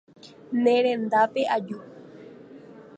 Nerendápe 0.63 1.41
aju. 1.55 1.77